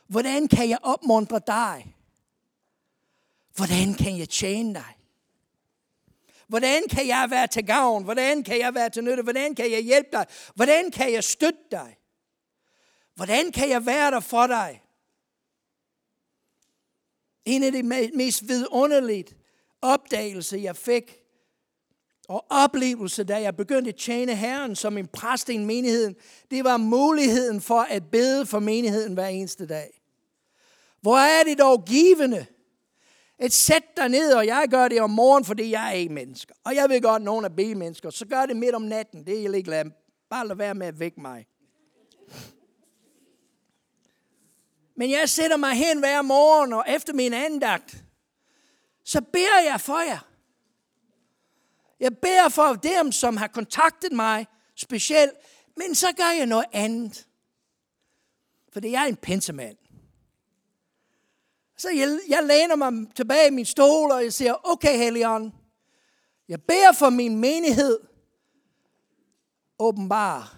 [0.07, 1.95] Hvordan kan jeg opmuntre dig?
[3.55, 4.95] Hvordan kan jeg tjene dig?
[6.51, 8.03] Hvordan kan jeg være til gavn?
[8.03, 9.23] Hvordan kan jeg være til nytte?
[9.23, 10.25] Hvordan kan jeg hjælpe dig?
[10.55, 11.97] Hvordan kan jeg støtte dig?
[13.15, 14.83] Hvordan kan jeg være der for dig?
[17.45, 17.83] En af de
[18.13, 19.25] mest vidunderlige
[19.81, 21.17] opdagelser, jeg fik,
[22.27, 26.13] og oplevelse, da jeg begyndte at tjene Herren som en præst i en menighed,
[26.51, 30.01] det var muligheden for at bede for menigheden hver eneste dag.
[31.01, 32.45] Hvor er det dog givende,
[33.41, 36.55] et sæt dig ned, og jeg gør det om morgenen, fordi jeg er ikke mennesker.
[36.63, 39.25] Og jeg ved godt, at nogen er B-mennesker, så gør det midt om natten.
[39.25, 39.85] Det er jeg ikke glad.
[40.29, 41.47] Bare lad være med at vække mig.
[44.95, 48.03] Men jeg sætter mig hen hver morgen, og efter min andagt,
[49.03, 50.27] så beder jeg for jer.
[51.99, 55.33] Jeg beder for dem, som har kontaktet mig specielt,
[55.77, 57.27] men så gør jeg noget andet.
[58.73, 59.77] Fordi jeg er en pensemand.
[61.81, 65.53] Så jeg, jeg læner mig tilbage i min stol, og jeg siger, okay Helion,
[66.47, 67.99] jeg beder for min menighed,
[69.79, 70.57] åbenbar.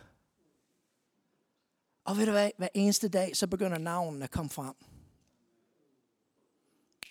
[2.04, 4.74] Og ved du hvad, hver eneste dag, så begynder navnen at komme frem.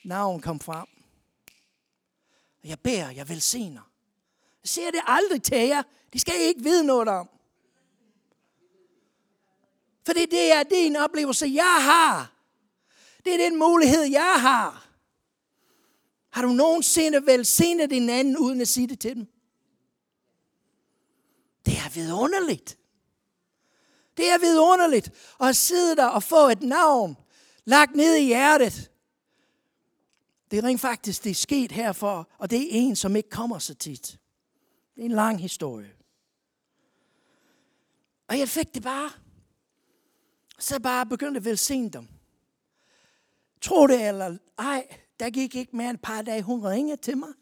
[0.05, 0.87] Navnen kom frem.
[2.63, 3.91] Og jeg beder, jeg velsigner.
[4.63, 5.83] Jeg siger det aldrig til jer.
[6.13, 7.29] De skal I ikke vide noget om.
[10.07, 12.32] Fordi det er, din oplevelse, jeg har.
[13.25, 14.89] Det er den mulighed, jeg har.
[16.31, 19.27] Har du nogensinde velsignet din anden, uden at sige det til dem?
[21.67, 22.79] Det er vidunderligt.
[24.17, 27.17] Det er vidunderligt at sidde der og få et navn
[27.65, 28.91] lagt ned i hjertet.
[30.51, 33.59] Det er rent faktisk, det er sket herfor, og det er en, som ikke kommer
[33.59, 34.19] så tit.
[34.95, 35.93] Det er en lang historie.
[38.29, 39.11] Og jeg fik det bare.
[40.59, 42.09] Så jeg bare begyndte at velsigne dem.
[43.63, 44.87] Tro det eller ej,
[45.21, 46.43] der gik ikke mere end et par dage.
[46.43, 47.33] Hun ringede til mig.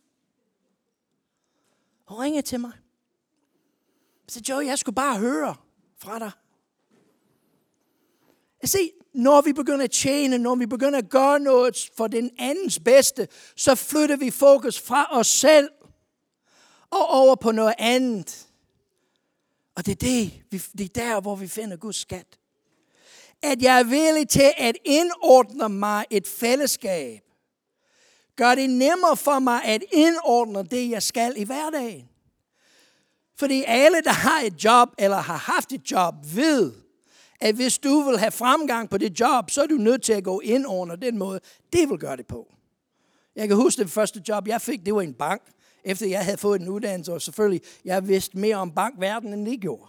[2.08, 2.72] Hun ringede til mig.
[4.28, 5.56] Så Joe, jeg skulle bare høre
[5.98, 6.30] fra dig.
[8.62, 12.30] Jeg se, når vi begynder at tjene, når vi begynder at gøre noget for den
[12.38, 15.70] andens bedste, så flytter vi fokus fra os selv
[16.90, 18.48] og over på noget andet.
[19.74, 22.39] Og det er, det, det er der, hvor vi finder Guds skat.
[23.42, 27.20] At jeg er villig til at indordne mig et fællesskab.
[28.36, 32.08] Gør det nemmere for mig at indordne det, jeg skal i hverdagen.
[33.38, 36.72] Fordi alle, der har et job eller har haft et job, ved,
[37.40, 40.24] at hvis du vil have fremgang på det job, så er du nødt til at
[40.24, 41.40] gå ind under den måde,
[41.72, 42.54] det vil gøre det på.
[43.36, 45.42] Jeg kan huske det første job, jeg fik, det var en bank
[45.84, 49.56] efter jeg havde fået en uddannelse, og selvfølgelig, jeg vidste mere om bankverdenen, end de
[49.56, 49.86] gjorde.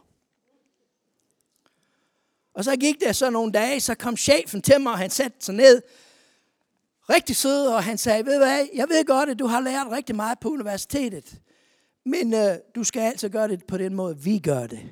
[2.53, 5.37] Og så gik der så nogle dage, så kom chefen til mig, og han satte
[5.45, 5.81] sig ned,
[7.09, 10.15] rigtig sød, og han sagde, ved hvad, jeg ved godt, at du har lært rigtig
[10.15, 11.41] meget på universitetet,
[12.05, 14.89] men øh, du skal altså gøre det på den måde, vi gør det.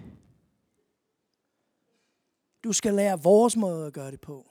[2.63, 4.45] Du skal lære vores måde at gøre det på.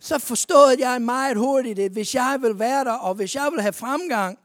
[0.00, 3.60] Så forstod jeg meget hurtigt, at hvis jeg vil være der, og hvis jeg vil
[3.60, 4.38] have fremgang,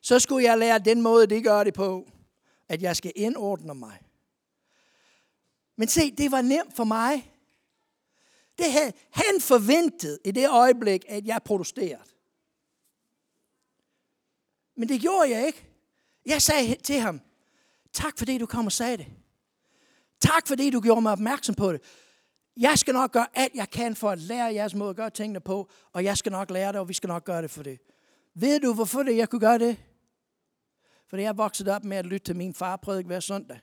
[0.00, 2.06] så skulle jeg lære den måde, de gør det på.
[2.68, 3.98] At jeg skal indordne mig.
[5.76, 7.32] Men se, det var nemt for mig.
[8.58, 12.10] Det havde han forventet i det øjeblik, at jeg protesterede.
[14.76, 15.68] Men det gjorde jeg ikke.
[16.26, 17.20] Jeg sagde til ham,
[17.92, 19.06] tak fordi du kom og sagde det.
[20.20, 21.82] Tak fordi du gjorde mig opmærksom på det.
[22.56, 25.40] Jeg skal nok gøre alt, jeg kan for at lære jeres måde at gøre tingene
[25.40, 27.78] på, og jeg skal nok lære det, og vi skal nok gøre det for det.
[28.34, 29.76] Ved du, hvorfor det, jeg kunne gøre det?
[31.08, 33.60] Fordi jeg voksede op med at lytte til min far prædike hver søndag.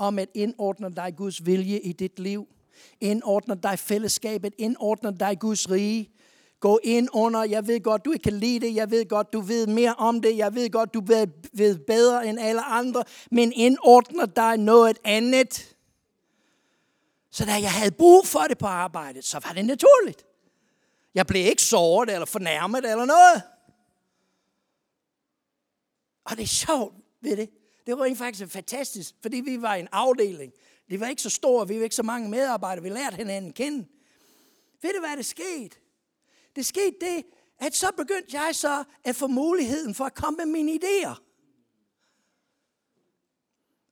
[0.00, 2.48] Om at indordne dig Guds vilje i dit liv.
[3.00, 4.54] Indordne dig fællesskabet.
[4.58, 6.10] Indordne dig Guds rige.
[6.60, 9.40] Gå ind under, jeg ved godt, du ikke kan lide det, jeg ved godt, du
[9.40, 13.52] ved mere om det, jeg ved godt, du ved, ved bedre end alle andre, men
[13.52, 15.76] indordne dig noget andet.
[17.30, 20.24] Så da jeg havde brug for det på arbejdet, så var det naturligt.
[21.14, 23.42] Jeg blev ikke såret eller fornærmet eller noget.
[26.24, 27.50] Og det er sjovt ved det.
[27.86, 30.52] Det var faktisk fantastisk, fordi vi var en afdeling.
[30.90, 32.82] Det var ikke så stor, vi var ikke så mange medarbejdere.
[32.82, 33.86] Vi lærte hinanden kende.
[34.82, 35.76] Ved du, hvad der skete?
[36.56, 37.24] Det skete det,
[37.58, 41.26] at så begyndte jeg så at få muligheden for at komme med mine idéer.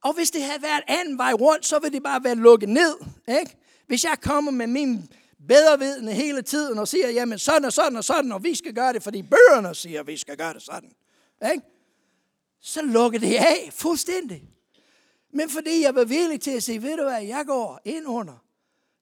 [0.05, 2.97] Og hvis det havde været anden vej rundt, så ville det bare være lukket ned.
[3.29, 3.57] Ikke?
[3.87, 5.13] Hvis jeg kommer med min
[5.49, 8.93] bedrevidende hele tiden og siger, jamen sådan og sådan og sådan, og vi skal gøre
[8.93, 10.93] det, fordi bøgerne siger, at vi skal gøre det sådan.
[11.53, 11.78] Ikke?
[12.61, 14.49] Så lukker det af fuldstændig.
[15.31, 18.45] Men fordi jeg var villig til at sige, ved du hvad, jeg går ind under.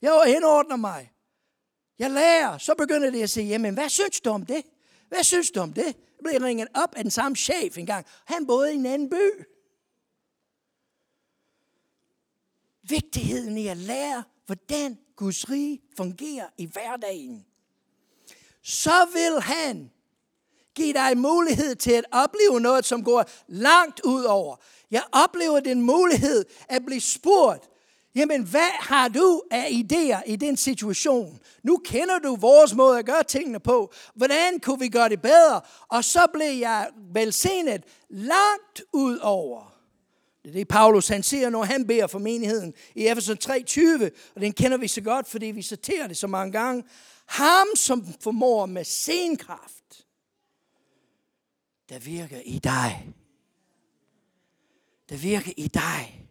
[0.03, 1.13] Jeg indordner mig.
[1.99, 2.59] Jeg lærer.
[2.59, 4.65] Så begynder det at sige, jamen hvad synes du om det?
[5.09, 5.85] Hvad synes du om det?
[5.87, 8.07] Jeg blev ringet op af den samme chef engang.
[8.25, 9.45] Han boede i en anden by.
[12.83, 17.47] Vigtigheden i at lære, hvordan Guds rige fungerer i hverdagen.
[18.63, 19.91] Så vil han
[20.77, 24.57] give dig mulighed til at opleve noget, som går langt ud over.
[24.91, 27.65] Jeg oplever den mulighed at blive spurgt,
[28.15, 31.39] jamen hvad har du af idéer i den situation?
[31.63, 33.93] Nu kender du vores måde at gøre tingene på.
[34.15, 35.61] Hvordan kunne vi gøre det bedre?
[35.89, 39.73] Og så blev jeg velsignet langt ud over.
[40.43, 44.41] Det er det, Paulus han siger, når han beder for menigheden i Efeson 3:20, og
[44.41, 46.85] den kender vi så godt, fordi vi citerer det så mange gange.
[47.27, 49.76] Ham, som formår med sin kraft,
[51.89, 53.15] der virker i dig.
[55.09, 56.29] Der virker i dig.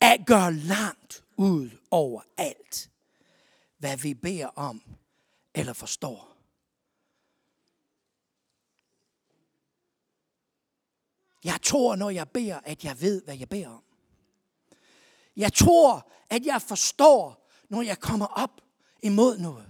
[0.00, 2.90] At gøre langt ud over alt,
[3.78, 4.82] hvad vi beder om
[5.54, 6.36] eller forstår.
[11.44, 13.84] Jeg tror, når jeg beder, at jeg ved, hvad jeg beder om.
[15.36, 18.60] Jeg tror, at jeg forstår, når jeg kommer op
[19.02, 19.68] imod noget.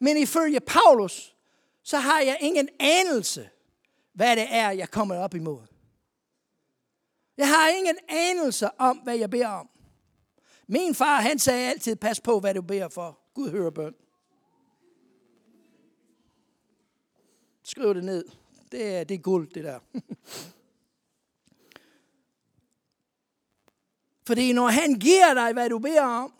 [0.00, 1.36] Men ifølge Paulus,
[1.82, 3.50] så har jeg ingen anelse,
[4.18, 5.60] hvad det er, jeg kommer op imod.
[7.36, 9.68] Jeg har ingen anelse om, hvad jeg beder om.
[10.66, 13.18] Min far, han sagde altid, pas på, hvad du beder for.
[13.34, 13.94] Gud hører bøn.
[17.62, 18.24] Skriv det ned.
[18.72, 19.80] Det er, det er guld, det der.
[24.26, 26.34] Fordi når han giver dig, hvad du beder om,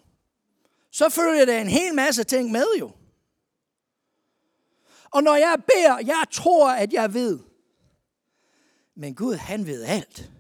[0.91, 2.91] så følger der en hel masse ting med jo.
[5.05, 7.48] Og når jeg beder, jeg tror, at jeg ved.
[8.99, 10.31] Men Gud, han ved alt.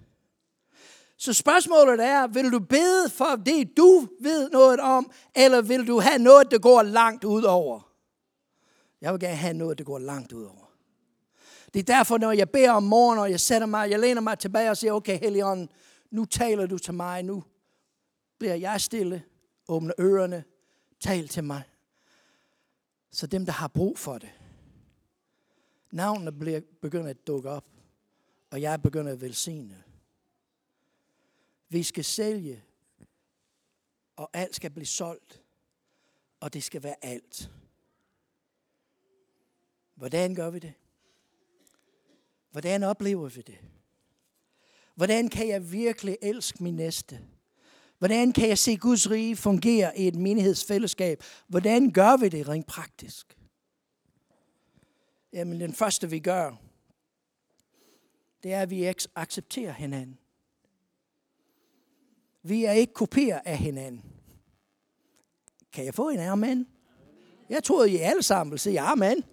[1.16, 6.00] Så spørgsmålet er, vil du bede for det, du ved noget om, eller vil du
[6.00, 7.92] have noget, der går langt ud over?
[9.00, 10.72] Jeg vil gerne have noget, der går langt ud over.
[11.74, 14.38] Det er derfor, når jeg beder om morgenen, og jeg sætter mig, jeg læner mig
[14.38, 15.68] tilbage og siger, okay, Helligånden,
[16.10, 17.44] nu taler du til mig, nu
[18.38, 19.22] bliver jeg stille,
[19.68, 20.44] åbner ørerne,
[21.00, 21.62] tal til mig.
[23.12, 24.30] Så dem, der har brug for det,
[25.92, 27.64] navnene bliver, begynder at dukke op,
[28.50, 29.84] og jeg begynder at velsigne.
[31.68, 32.64] Vi skal sælge,
[34.16, 35.42] og alt skal blive solgt,
[36.40, 37.50] og det skal være alt.
[39.94, 40.74] Hvordan gør vi det?
[42.50, 43.58] Hvordan oplever vi det?
[44.94, 47.20] Hvordan kan jeg virkelig elske min næste?
[47.98, 51.22] Hvordan kan jeg se Guds rige fungere i et menighedsfællesskab?
[51.46, 53.38] Hvordan gør vi det rent praktisk?
[55.32, 56.56] Jamen, den første vi gør,
[58.42, 60.18] det er, at vi accepterer hinanden.
[62.42, 64.04] Vi er ikke kopier af hinanden.
[65.72, 66.68] Kan jeg få en amen?
[67.48, 69.24] Jeg troede, I alle sammen ville sige amen.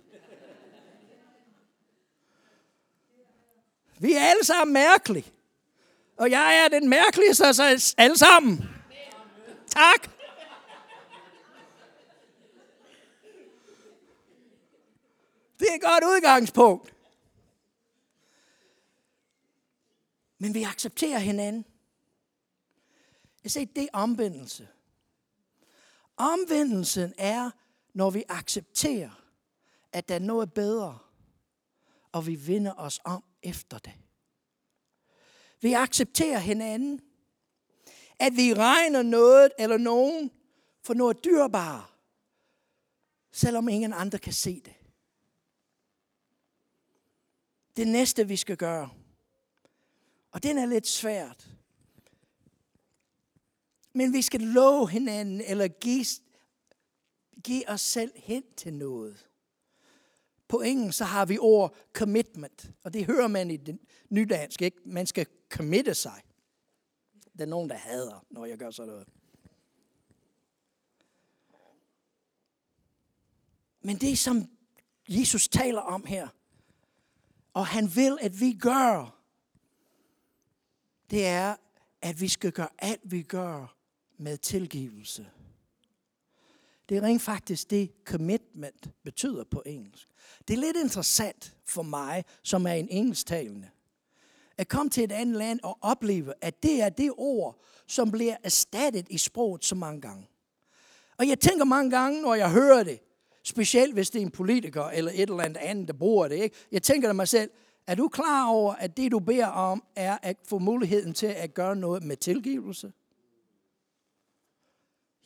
[4.00, 5.32] Vi er alle sammen mærkelige.
[6.18, 8.70] Og jeg er den mærkeligste af os alle sammen.
[9.68, 10.10] tak.
[15.60, 16.95] Det er et godt udgangspunkt.
[20.38, 21.66] Men vi accepterer hinanden.
[23.44, 24.68] Jeg siger, det er omvendelse.
[26.18, 27.52] Omvendelsen er,
[27.94, 29.22] når vi accepterer,
[29.92, 31.00] at der er noget bedre,
[32.12, 33.94] og vi vinder os om efter det.
[35.62, 37.02] Vi accepterer hinanden.
[38.20, 40.32] At vi regner noget eller nogen
[40.84, 41.86] for noget dyrbare,
[43.32, 44.76] selvom ingen andre kan se det.
[47.78, 48.90] Det næste, vi skal gøre,
[50.36, 51.50] og den er lidt svært,
[53.94, 56.06] men vi skal love hinanden, eller give,
[57.44, 59.30] give os selv hen til noget.
[60.48, 63.80] På engelsk så har vi ord commitment, og det hører man i den
[64.10, 64.78] nydansk, ikke?
[64.86, 66.22] Man skal committe sig.
[67.38, 69.08] Der er nogen, der hader, når jeg gør sådan noget.
[73.82, 74.50] Men det, som
[75.10, 76.28] Jesus taler om her,
[77.54, 79.15] og han vil, at vi gør,
[81.10, 81.56] det er,
[82.02, 83.76] at vi skal gøre alt, vi gør
[84.18, 85.28] med tilgivelse.
[86.90, 90.08] Det er rent faktisk det, commitment betyder på engelsk.
[90.48, 93.70] Det er lidt interessant for mig, som er en engelsktalende,
[94.58, 98.36] at komme til et andet land og opleve, at det er det ord, som bliver
[98.44, 100.30] erstattet i sproget så mange gange.
[101.18, 103.00] Og jeg tænker mange gange, når jeg hører det,
[103.44, 106.56] specielt hvis det er en politiker eller et eller andet andet, der bruger det, ikke?
[106.72, 107.52] jeg tænker til mig selv,
[107.88, 111.54] er du klar over, at det du beder om, er at få muligheden til at
[111.54, 112.94] gøre noget med tilgivelse?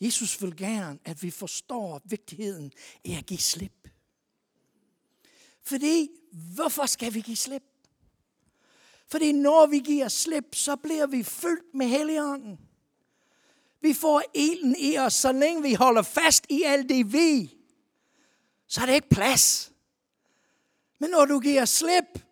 [0.01, 2.72] Jesus vil gerne, at vi forstår vigtigheden
[3.03, 3.89] i at give slip.
[5.62, 7.64] Fordi, hvorfor skal vi give slip?
[9.07, 12.60] Fordi når vi giver slip, så bliver vi fyldt med Helligånden.
[13.82, 17.55] Vi får elen i os, så længe vi holder fast i alt det vi,
[18.68, 19.72] så er det ikke plads.
[20.99, 22.28] Men når du giver slip,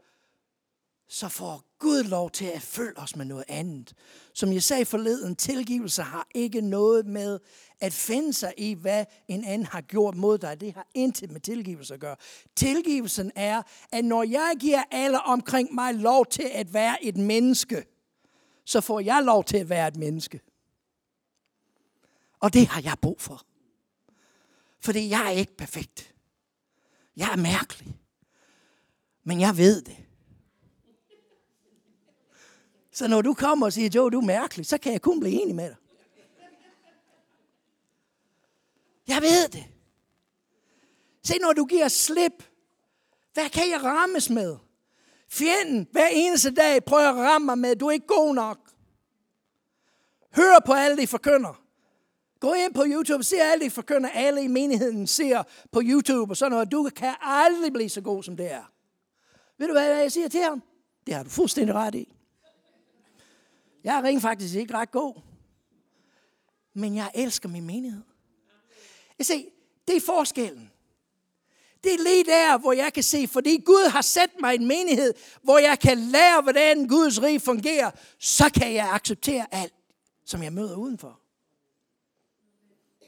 [1.08, 3.94] så får Gud lov til at følge os med noget andet.
[4.34, 7.40] Som jeg sagde forleden, tilgivelse har ikke noget med
[7.80, 10.62] at finde sig i, hvad en anden har gjort mod dig.
[10.62, 12.16] Det har intet med tilgivelse at gøre.
[12.56, 17.86] Tilgivelsen er, at når jeg giver alle omkring mig lov til at være et menneske,
[18.66, 20.42] så får jeg lov til at være et menneske.
[22.40, 23.46] Og det har jeg brug for.
[24.80, 26.14] Fordi jeg er ikke perfekt.
[27.16, 27.96] Jeg er mærkelig.
[29.24, 30.07] Men jeg ved det.
[32.98, 35.42] Så når du kommer og siger, Joe, du er mærkelig, så kan jeg kun blive
[35.42, 35.76] enig med dig.
[39.08, 39.66] Jeg ved det.
[41.24, 42.44] Se, når du giver slip,
[43.34, 44.58] hvad kan jeg rammes med?
[45.30, 48.60] Fjenden hver eneste dag prøver at ramme mig med, du er ikke god nok.
[50.36, 51.64] Hør på alle de forkynder.
[52.40, 56.38] Gå ind på YouTube, se alle de forkynder, alle i menigheden ser på YouTube og
[56.38, 56.72] sådan noget.
[56.72, 58.72] Du kan aldrig blive så god, som det er.
[59.58, 60.64] Ved du, hvad jeg siger til ham?
[61.08, 62.17] Det har du fuldstændig ret i.
[63.84, 65.22] Jeg er rent faktisk ikke ret god.
[66.74, 68.04] Men jeg elsker min menighed.
[69.18, 69.42] Jeg ser,
[69.88, 70.72] det er forskellen.
[71.84, 75.14] Det er lige der, hvor jeg kan se, fordi Gud har sat mig en menighed,
[75.44, 79.74] hvor jeg kan lære, hvordan Guds rige fungerer, så kan jeg acceptere alt,
[80.26, 81.20] som jeg møder udenfor.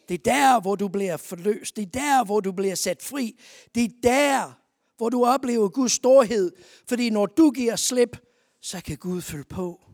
[0.10, 1.76] Det er der, hvor du bliver forløst.
[1.76, 3.40] Det er der, hvor du bliver sat fri.
[3.76, 4.60] Det er der,
[4.98, 6.52] hvor du oplever Guds storhed.
[6.88, 8.18] Fordi når du giver slip,
[8.62, 9.89] så kan Gud følge på.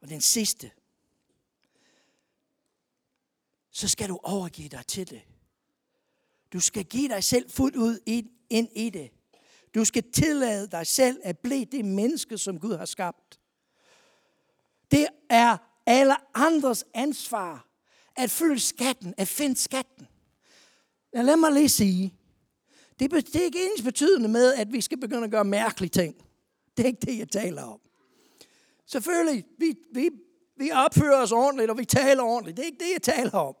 [0.00, 0.70] Og den sidste,
[3.70, 5.22] så skal du overgive dig til det.
[6.52, 7.98] Du skal give dig selv fuldt ud
[8.50, 9.10] ind i det.
[9.74, 13.40] Du skal tillade dig selv at blive det menneske, som Gud har skabt.
[14.90, 17.68] Det er alle andres ansvar
[18.16, 20.06] at følge skatten, at finde skatten.
[21.14, 22.14] Ja, lad mig lige sige,
[22.98, 26.14] det er ikke ens betydende med, at vi skal begynde at gøre mærkelige ting.
[26.76, 27.80] Det er ikke det, jeg taler om.
[28.88, 30.10] Selvfølgelig, vi, vi,
[30.56, 32.56] vi opfører os ordentligt, og vi taler ordentligt.
[32.56, 33.56] Det er ikke det, jeg taler om.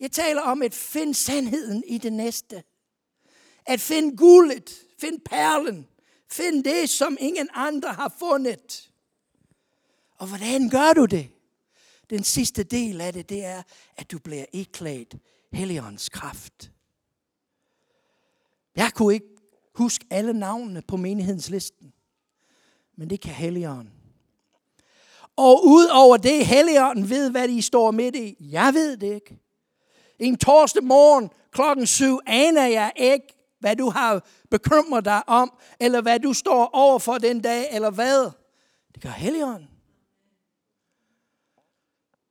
[0.00, 2.62] Jeg taler om at finde sandheden i det næste.
[3.66, 5.88] At finde guldet, finde perlen,
[6.30, 8.90] finde det, som ingen andre har fundet.
[10.18, 11.28] Og hvordan gør du det?
[12.10, 13.62] Den sidste del af det, det er,
[13.96, 15.14] at du bliver iklædt
[15.52, 16.72] Helligåndens kraft.
[18.76, 19.36] Jeg kunne ikke
[19.74, 21.92] huske alle navnene på menighedens listen,
[22.96, 23.97] men det kan Helligånden.
[25.38, 28.36] Og ud over det, Helligånden ved, hvad de står midt i.
[28.40, 29.38] Jeg ved det ikke.
[30.18, 33.26] En torsdag morgen klokken syv aner jeg ikke,
[33.60, 37.90] hvad du har bekymret dig om, eller hvad du står over for den dag, eller
[37.90, 38.30] hvad.
[38.94, 39.68] Det gør Helligånden.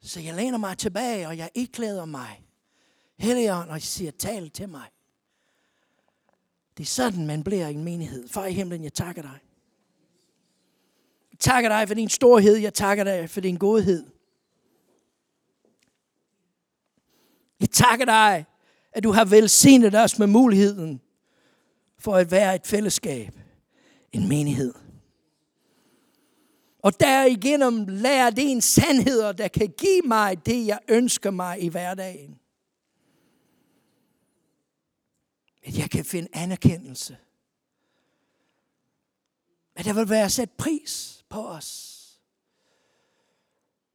[0.02, 2.42] Så jeg læner mig tilbage, og jeg iklæder mig.
[3.20, 4.88] Helligånden, og jeg siger, tal til mig.
[6.78, 8.30] Det er sådan, man bliver en menighed.
[8.30, 9.40] Far i himlen, jeg takker dig.
[11.38, 12.56] Jeg takker dig for din storhed.
[12.56, 14.06] Jeg takker dig for din godhed.
[17.60, 18.46] Jeg takker dig,
[18.92, 21.02] at du har velsignet os med muligheden
[22.00, 23.40] for at være et fællesskab.
[24.12, 24.74] En menighed.
[26.80, 31.68] Og derigennem lærer det en sandheder, der kan give mig det, jeg ønsker mig i
[31.68, 32.40] hverdagen.
[35.64, 37.18] At jeg kan finde anerkendelse.
[39.76, 41.94] At der vil være sat pris på os.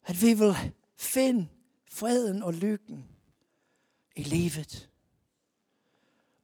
[0.05, 0.55] At vi vil
[0.97, 1.49] finde
[1.91, 3.09] freden og lykken
[4.17, 4.91] i livet.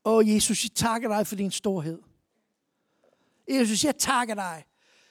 [0.04, 2.02] Åh, Jesus, jeg takker dig for din storhed.
[3.48, 4.64] Jesus, jeg takker dig.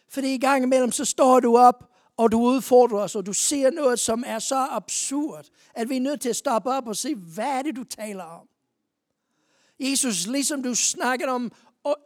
[0.10, 3.72] Fordi i gang imellem, så står du op, og du udfordrer os, og du ser
[3.72, 7.16] noget, som er så absurd, at vi er nødt til at stoppe op og se,
[7.16, 8.48] hvad er det, du taler om?
[9.80, 11.52] Jesus, ligesom du snakkede om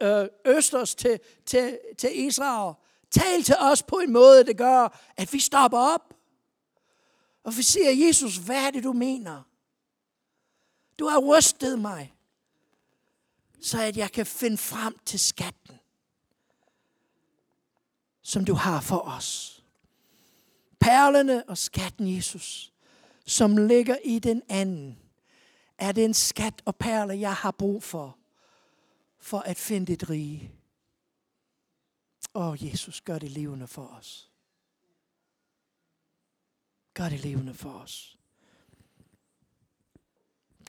[0.02, 2.74] øh, Østers til, til, til Israel,
[3.12, 6.14] tal til os på en måde, der gør, at vi stopper op.
[7.44, 9.42] Og vi siger, Jesus, hvad er det, du mener?
[10.98, 12.14] Du har rystet mig,
[13.60, 15.78] så at jeg kan finde frem til skatten,
[18.22, 19.62] som du har for os.
[20.80, 22.72] Perlerne og skatten, Jesus,
[23.26, 24.98] som ligger i den anden,
[25.78, 28.18] er den skat og perle, jeg har brug for,
[29.20, 30.61] for at finde dit rige.
[32.34, 34.32] Åh, Jesus, gør det levende for os.
[36.94, 38.18] Gør det levende for os.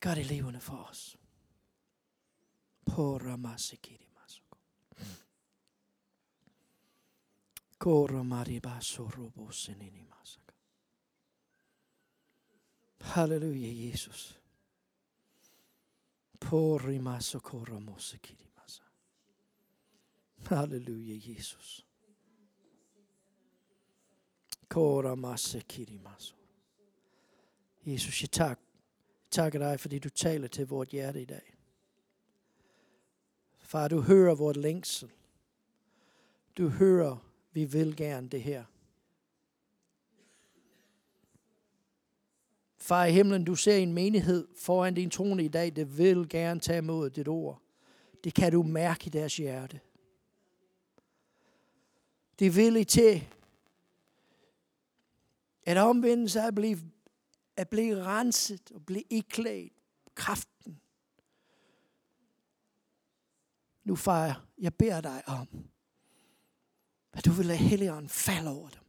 [0.01, 1.18] Gør det levende for os.
[2.86, 4.57] På Ramasikiri Masuko.
[7.78, 10.53] Koro Mariba Sorobo Senini Masaka.
[13.01, 14.39] Halleluja, Jesus.
[16.39, 18.53] På Rimaso Koro Mosikiri.
[20.48, 21.86] Halleluja, Jesus.
[24.68, 26.36] Kora masse kirimaso.
[27.86, 28.60] Jesus, jeg tak,
[29.32, 31.54] takker dig, fordi du taler til vort hjerte i dag.
[33.60, 35.12] Far, du hører vort længsel.
[36.58, 37.18] Du hører,
[37.52, 38.64] vi vil gerne det her.
[42.78, 46.60] Far i himlen, du ser en menighed foran din trone i dag, det vil gerne
[46.60, 47.62] tage imod dit ord.
[48.24, 49.80] Det kan du mærke i deres hjerte.
[52.39, 53.27] Det er villige til
[55.65, 56.79] at omvende sig at blive,
[57.57, 59.73] at blive renset og blive iklædt
[60.15, 60.81] kraften.
[63.84, 65.47] Nu far, jeg beder dig om,
[67.13, 68.79] at du vil lade Helligånden falde over dem.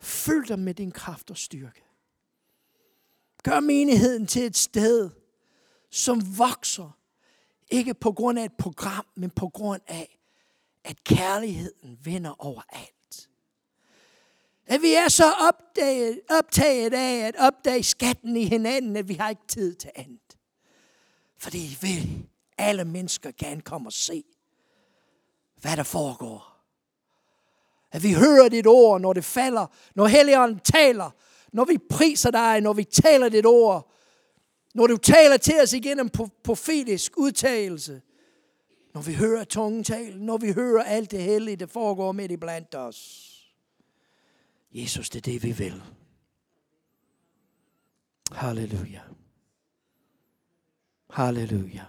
[0.00, 1.84] Fyld dem med din kraft og styrke.
[3.42, 5.10] Gør menigheden til et sted,
[5.90, 6.98] som vokser.
[7.70, 10.19] Ikke på grund af et program, men på grund af,
[10.84, 13.28] at kærligheden vinder over alt.
[14.66, 19.30] At vi er så opdaget, optaget af at opdage skatten i hinanden, at vi har
[19.30, 20.36] ikke tid til andet.
[21.38, 22.28] Fordi vil
[22.58, 24.24] alle mennesker gerne komme og se,
[25.60, 26.50] hvad der foregår.
[27.92, 31.10] At vi hører dit ord, når det falder, når Helligånden taler,
[31.52, 33.92] når vi priser dig, når vi taler dit ord,
[34.74, 36.08] når du taler til os igennem
[36.44, 38.02] profetisk udtalelse,
[38.94, 42.36] når vi hører tungen tale, når vi hører alt det hellige, der foregår midt i
[42.36, 43.26] blandt os.
[44.72, 45.82] Jesus, det er det, vi vil.
[48.32, 49.00] Halleluja.
[51.10, 51.84] Halleluja.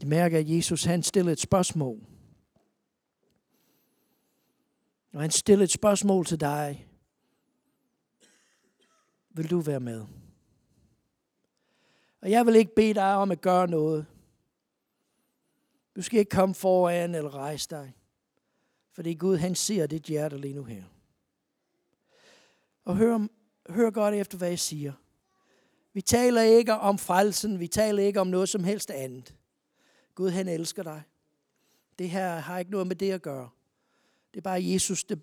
[0.00, 2.06] Jeg mærker, at Jesus han stiller et spørgsmål.
[5.12, 6.88] Og han stiller et spørgsmål til dig.
[9.30, 10.06] Vil du være med?
[12.26, 14.06] Og jeg vil ikke bede dig om at gøre noget.
[15.96, 17.94] Du skal ikke komme foran eller rejse dig.
[18.92, 20.84] Fordi Gud, han ser dit hjerte lige nu her.
[22.84, 23.26] Og hør,
[23.68, 24.92] hør godt efter, hvad jeg siger.
[25.92, 27.60] Vi taler ikke om frelsen.
[27.60, 29.34] Vi taler ikke om noget som helst andet.
[30.14, 31.02] Gud, han elsker dig.
[31.98, 33.48] Det her har ikke noget med det at gøre.
[34.34, 35.16] Det er bare Jesus, der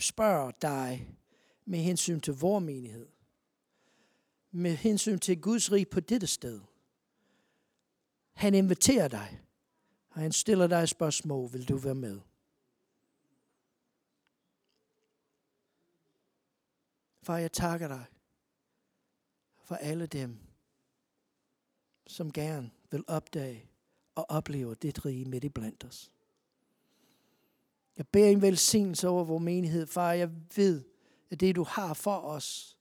[0.00, 1.08] spørger dig
[1.64, 3.06] med hensyn til vor menighed.
[4.58, 6.60] Med hensyn til Guds rig på dette sted.
[8.32, 9.40] Han inviterer dig,
[10.10, 11.52] og han stiller dig et spørgsmål.
[11.52, 12.20] Vil du være med?
[17.22, 18.04] Far, jeg takker dig
[19.64, 20.38] for alle dem,
[22.06, 23.70] som gerne vil opdage
[24.14, 26.12] og opleve dit rige midt i blandt os.
[27.96, 30.12] Jeg beder en velsignelse over vores menighed, far.
[30.12, 30.84] Jeg ved,
[31.30, 32.75] at det, du har for os,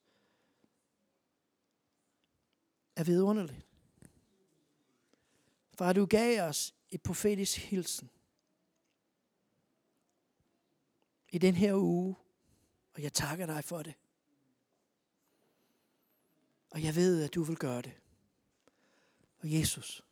[2.95, 3.67] er vidunderligt.
[5.77, 8.09] Far, du gav os et profetisk hilsen
[11.29, 12.15] i den her uge,
[12.93, 13.93] og jeg takker dig for det.
[16.69, 17.93] Og jeg ved, at du vil gøre det.
[19.39, 20.05] Og Jesus,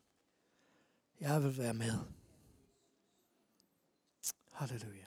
[1.20, 1.98] jeg vil være med.
[4.50, 5.06] Halleluja.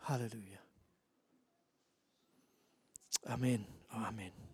[0.00, 0.56] Halleluja.
[3.24, 4.45] Amen og amen.